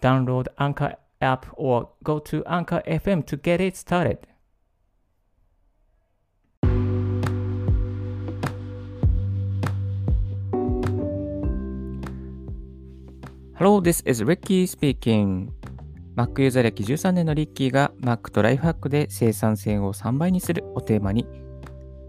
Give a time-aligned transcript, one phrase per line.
[0.00, 4.18] Download Anchor app or go to Anchor FM to get it started.
[13.54, 15.50] Hello, this is Ricky speaking.
[16.14, 21.26] Mac ユーザー歴13年のリッキーが Mac とライフハックで生産性を3倍にするをテーマに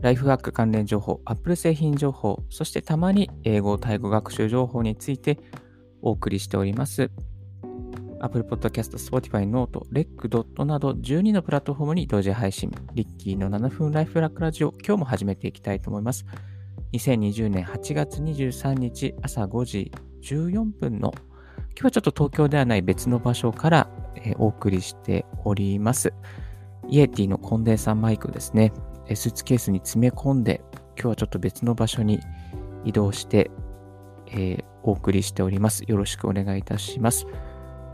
[0.00, 5.38] ライフハック関連情報、Apple 製品情報、そしてたまに英語、タイ語学習情報について
[6.02, 7.10] お送りしております。
[8.20, 10.64] Apple Podcast、Spotify、Note、Rec.
[10.64, 16.26] など12のプラットフォームに同時配信、リッキーの7分ライフラックラジオ、今日も始めていきたいと思います。
[16.92, 21.12] 2020年8月23日朝5時14分の
[21.78, 23.88] 今日はちょっと東京ではない別の場所から、
[24.38, 26.12] お送りしております。
[26.88, 28.72] イエティのコンデンサーマイクですね。
[29.14, 30.60] スーツケースに詰め込んで、
[30.96, 32.18] 今日はちょっと別の場所に
[32.84, 33.50] 移動して、
[34.26, 35.84] えー、お送りしております。
[35.86, 37.26] よろしくお願いいたします。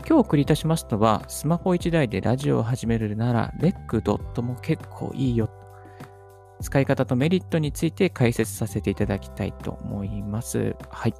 [0.07, 5.49] 今日お送りいたしますのは、スマホ1台でラジオを始めるなら、レックドットも結構いいよ
[6.61, 10.75] 使い方とメリットについて解説させていただきたいと思います。
[10.89, 11.13] はい。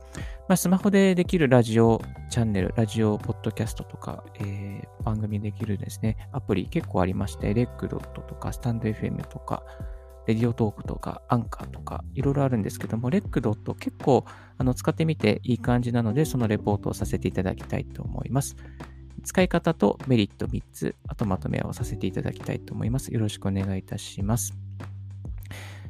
[0.47, 9.63] まあ、スマホでできるラジオチャンネル、ラジオポッドキャストとか、えー、番組できるですね、アプリ結構ありまして、レックドットとか、スタンド FM とか、
[10.27, 14.25] レディオトークとか、アンカーとか、いろいろあるんですけども、レックドット結構
[14.57, 18.55] あの使ってみていい感じなので、そのレポートをさせていただきたいと思います。
[19.23, 23.13] 使い方とメリット3つ、あとまとめをさせていただきたいと思います。
[23.13, 24.57] よろしくお願いいたします。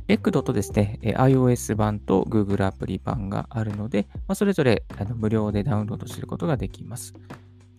[0.08, 7.14] レックドとですね、iOS 版と Google アプリ版があるので、まあ、それぞれあの無料でダウンロードすることができます。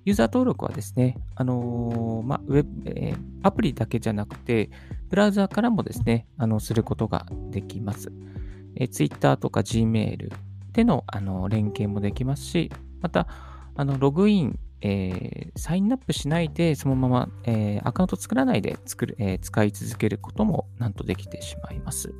[0.06, 4.70] ユーザー登録はですね、あのー、ま、ウェブ、えー、アプリだけじゃなくて、
[5.10, 8.12] ブラウザーからもですね、あの、することができます。
[8.76, 10.32] えー、Twitter とか Gmail
[10.72, 13.26] での、あの、連携もできますし、また、
[13.74, 22.14] あの、ログインえー、サインアップしないで、そのまま、え、アカウント作らないで作る、え、使い続けることもなんとできてしまいます。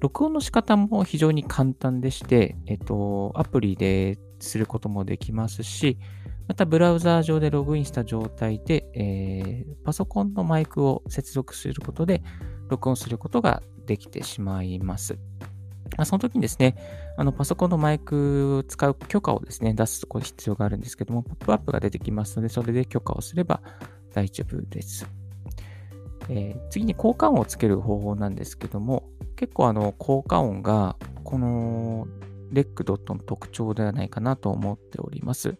[0.00, 5.98] 録音の仕方も非常に簡単でして、えっと、アプリですることもできますし、
[6.48, 12.22] またブラウザー上でログインした状態で、えー、パソコンのマイクを接続することで
[12.68, 15.18] 録音することができてしまいます。
[15.96, 16.76] まあ、その時にですね、
[17.16, 23.60] あのパソコンのマイクを使う許可をですね、出すこ必要があるんですけども、ポップアップが出てきますので、それで許可をすれば
[24.12, 25.06] 大丈夫です。
[26.28, 32.08] えー、次に効果音をつける方法なんですけども、結構あの効果音がこの
[32.50, 35.56] レックドットの特徴ではないかなと思っております。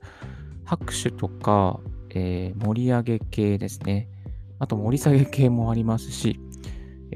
[0.67, 4.09] 拍手とか、えー、盛り上げ系ですね。
[4.59, 6.41] あと盛り下げ系もありますし、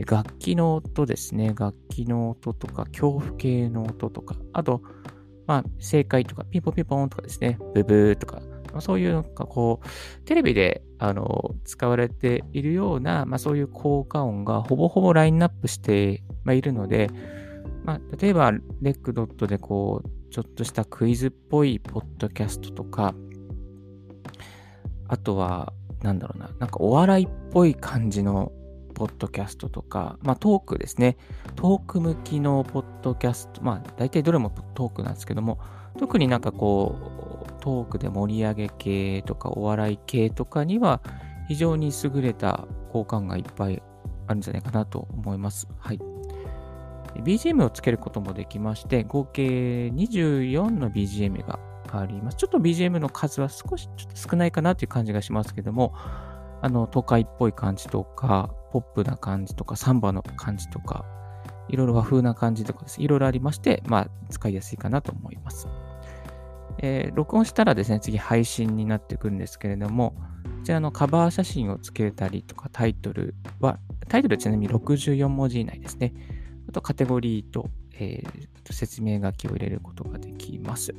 [0.07, 1.55] 楽器の音ですね。
[1.57, 4.83] 楽器の音とか、恐怖系の音とか、あと、
[5.47, 8.41] まあ、正解とか、ピンポンピンポンとかですね、ブブーとか、
[8.79, 17.11] そういうなんかこう、テレビであの使われているような、まあ、そういう効果音がほぼほぼラインナップして、まあ、いるので、
[17.85, 23.15] まあ、例えば、レックドットでこう、ちょっとしたクイズっぽいポッドキャストとか、
[25.11, 25.73] あとは、
[26.03, 28.53] なんだろうな、なんかお笑いっぽい感じの
[28.95, 31.17] ポッドキャストとか、まあ、トークですね。
[31.57, 35.59] トーク向きのポッドキャスト、まあ、大体どれもトークなんですけども、
[35.99, 36.97] 特になんかこ
[37.49, 41.03] う、トークで盛り上げ系とかお笑い系とかには、
[41.49, 43.83] 非常に優れた好感がいっぱい
[44.29, 45.67] あるんじゃないかなと思います。
[45.81, 45.99] はい。
[47.17, 51.59] BGM をつけることもできまして、合計24の BGM が
[51.93, 52.37] あります。
[52.37, 55.95] ちょっと BGM の数は少しちょっと少ないかなという感じがしますけども、
[56.63, 61.05] あの、都会っぽい感じとか、ポップな感じとか、サンバの感じとか、
[61.69, 63.03] いろいろ和風な感じとかです。
[63.03, 65.69] いろいろありまして、まあ、使いやすいかなと思います。
[66.83, 70.15] えー、録音したらですね、次配信になってくるんですけれども、
[70.45, 73.79] こちらのカバー写真をつけたりとか、タイトルは、
[74.09, 76.13] タイトルはちなみに64文字以内ですね。
[76.69, 80.95] あとカテゴリーと、えー、説明書きを入れることができます。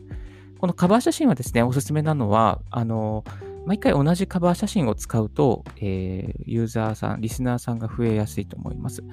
[0.62, 3.24] このカバー写真はですね、おすすめなのは、あの
[3.66, 9.04] 毎回同じカバー写真を使うと、えー、ユーザーさん、リスナーさんが増えやすいと思います。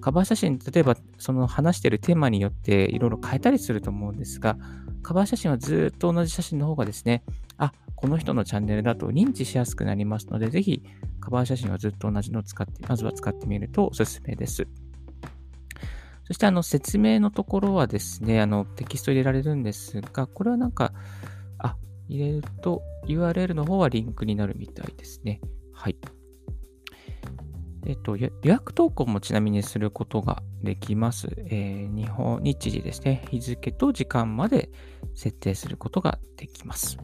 [0.00, 4.58] カバー写真、例えばその話しているテーマによっていろいろ変えたりすると思うんですが、
[5.04, 7.22] カバー写真はずっと同じ写真の方がですね、
[7.58, 10.82] あ、この人のチャンネルだと認知しやすくなりますので、ぜひ
[11.20, 14.66] カバー写真はずっと同じのを使って、まずは使ってみるとおすすめです。
[16.28, 20.92] そしてあの説明のところはですね、あのテキスト入れられるんですが、これはなんか、
[21.56, 21.74] あ、
[22.06, 25.40] 入れると URL の方はリンクになるみたいですね。
[25.72, 25.96] はい。
[27.86, 31.28] えっと、予約投稿もちなみにすることができます。
[31.46, 33.24] えー、日本、日時ですね。
[33.30, 34.68] 日付と時間まで
[35.14, 36.98] 設定することができます。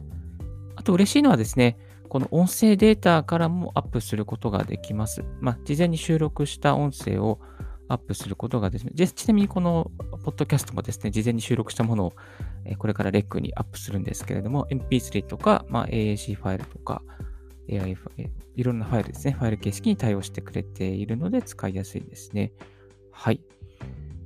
[0.75, 1.79] あと嬉しいのはですね、
[2.09, 5.23] この音声データからもアップすることができます。
[5.41, 7.39] まあ、事前に収録した音声を
[7.87, 9.91] アップすることがですね、ちなみにこの
[10.23, 12.13] ポッドキャストもですね、事前に収録したものを、
[12.77, 17.01] これからレックにアップするんですけれども、MP3 とか、まあ、AAC ファイルとか、
[17.69, 22.53] AI ファイルいろんなファイルですね、ファイル形式に対応してくれているので使いやすいですね。
[23.11, 23.41] はい。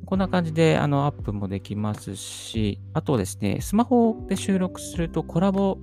[0.05, 5.77] こんな感じであのアップもできますし、あとですね、スマホで収録するとコラボ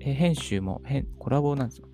[0.00, 0.82] 編集も、
[1.18, 1.88] コラボなんですよ。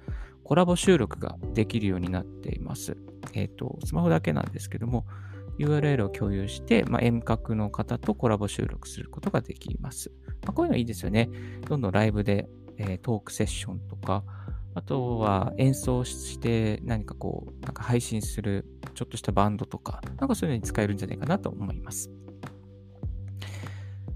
[0.44, 2.96] コラボ収録ができるようになっています。
[3.34, 5.06] えっ、ー、と、スマホだけなんですけども、
[5.58, 10.12] URL を共有して、まあ、遠隔の方とコラボ収録することができます。
[10.44, 11.28] まあ、こういうのいいですよね。
[11.68, 14.24] どんどんライブで、えー、トークセッションとか、
[14.74, 18.64] あとは演奏して何かこう、なんか配信する
[18.94, 22.10] ちょっとしたバンドとか、なんかそういうのに使えるんじゃないかなと思います。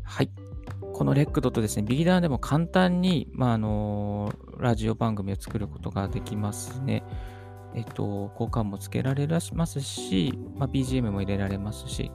[0.04, 0.30] はい。
[0.92, 7.02] このレックドとですね、ビギナーでも簡単に、まあ、あのラジオ番組を作ることができますね。
[7.74, 12.10] えっと、交換もつけられますし、まあ、BGM も入れられますし、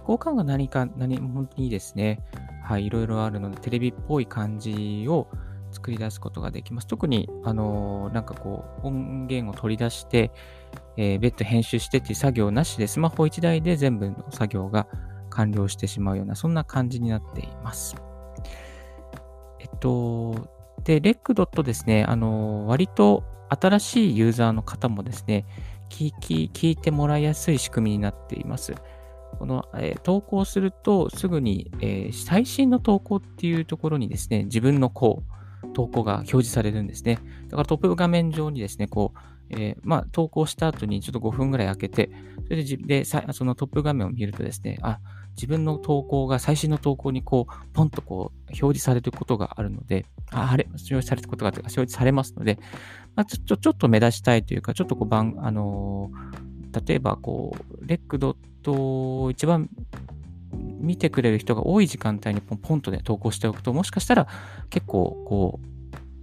[0.00, 2.22] 交換が何か、何、本当にいいですね。
[2.64, 5.28] はい、いろいろあるので、テレビっぽい感じを
[5.70, 6.86] 作り出すことができます。
[6.86, 10.30] 特に、あのなんかこう、音源を取り出して、
[10.96, 14.86] えー、別途編集してっていう作業なしで、スマホ1台で全部の作業が
[15.30, 17.96] 完了してしまうような、そんな感じになっています。
[19.60, 20.48] えっと、
[20.84, 25.46] で、レックドットですね、あの、割と新しいユーザーの方もですね、
[25.90, 28.74] 聞き、聞いてもらいやすい仕組みになっています。
[29.38, 37.18] この、えー、投稿するとすぐに、えー、最新の投稿っていうところにですね、自分のこう、投稿が表示されるんですね。
[37.48, 39.18] だからトップ画面上にですね、こう、
[39.50, 42.10] えー、まあ、投稿した後にちょっと5分ぐらい開けて、
[42.44, 45.00] それででそのトップ画面を見るとですね、あ、
[45.38, 52.58] 自分の投稿が最新の投稿にこう、ポンとこう、表示されることがあるので、あ、あれ、表示されることが、表示されますので、
[53.14, 59.70] まあ、ちょっと、ちょっと目立ちたいというか、ちょっとこう、番、あのー、例えばこう、レックドットを一番
[60.52, 64.26] 見てくれる人が多い時間帯にポンポンとね、投稿しておくと、もしかしたら
[64.70, 65.66] 結構こう、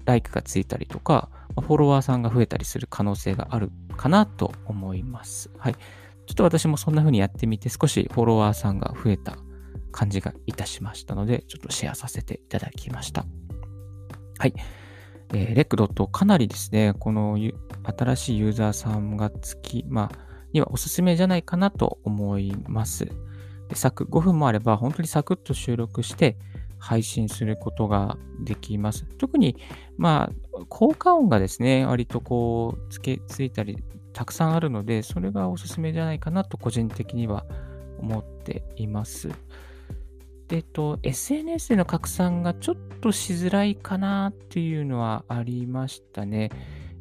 [0.06, 1.30] ライクがついたりとか、
[1.62, 5.50] フォロワーさんが増えたりする可能性があるかなと思います。
[5.58, 5.76] はい。
[6.28, 9.38] ちょっと私もそんな風にやってみて少しフォロワーさんが増えた
[9.92, 13.26] 感じがいたしましたので、ちょっとシェアさせていただきました。
[14.38, 14.54] はい。
[15.34, 17.38] えー、レックドットかなりですね、この
[17.84, 20.20] 新しいユーザーさんがつき、まあ、
[20.54, 23.06] にはおすすめじゃないかなと思います。
[23.70, 26.38] でサク5分もあれば本当にサクッと収録して
[26.78, 29.06] 配信することができます。
[29.18, 29.58] 特に、
[29.98, 33.84] まあ、効果音がですね、割とこう、つけ、ついたり
[34.16, 37.46] たくさんあるので、それがおすすめじゃないかなと個人的には
[38.00, 39.28] 思っています。
[40.48, 46.50] で、えっと、SNS での拡散がちょっとしづらいかなっていうのはありましたね。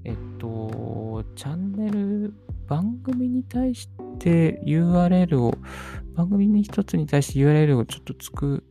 [0.02, 2.35] えっと、チャンネル、
[2.66, 5.54] 番組に対して URL を、
[6.16, 8.64] 番組に一つに対して URL をちょっとつく、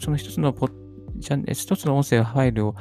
[0.00, 0.68] その一つのポ
[1.18, 2.74] 一つの音声ファイルを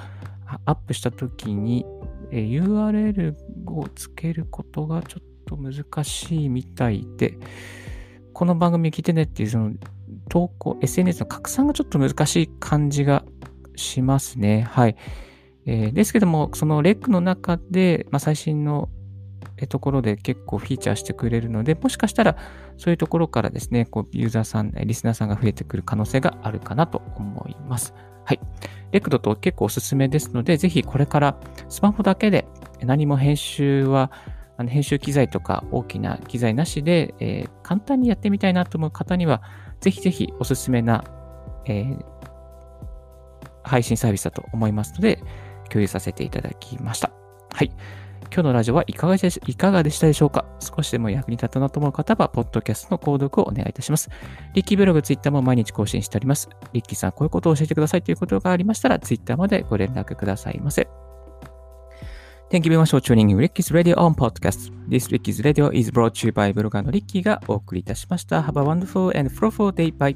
[0.65, 1.85] アップしたときに、
[2.31, 3.35] え URL
[3.67, 7.37] をつけることがちょっと難しいみたいで、
[8.33, 9.71] この番組聞いてねっていうその
[10.29, 13.23] 投稿、SNS の拡散がちょっと難しい感じが
[13.75, 14.61] しますね。
[14.69, 14.95] はい。
[15.65, 18.89] えー、ですけども、そのレックの中で、まあ、最新の
[19.69, 22.37] ところで結構フィーチャーしてくれるので、もしかしたら
[22.77, 27.93] そういうところからですね、こうユーザーさん、リスナーさんが増えてくる可能性があるかなと思います。
[28.23, 28.39] はい。
[28.97, 31.37] レクドと結構おすすめですので、ぜひこれから
[31.69, 32.47] スマホだけで
[32.81, 34.11] 何も編集は、
[34.57, 39.43] あの編集機材とか大きな機材なしで、えー、簡単にやってみたいなと思う方には、
[39.81, 41.03] ぜひぜひおすすめな、
[41.65, 42.05] えー、
[43.63, 45.21] 配信サービスだと思いますので、
[45.69, 47.11] 共有させていただきました。
[47.51, 47.71] はい。
[48.37, 50.45] 今日のラジオはいかがでいかがでしたでしょうか？
[50.59, 54.11] 少しでも役に立ったなと思う方は、ポッドキャストの購読をお願いいたします。
[54.53, 56.47] リッキーブログ、ツイッターも毎日更新しております。
[56.71, 60.87] リッキーさん、こういうことを教えてくださいということがありましたら、ツイッターまでご連絡くださいませ。
[62.51, 64.71] Thank you very much for tuning in Ricky's Radio on Podcast.
[64.87, 68.43] This Ricky's Radio is brought to you by ブロガーのリッキーがお送りいたしました。
[68.43, 69.91] Have a wonderful and fruitful day.
[69.97, 70.15] Bye.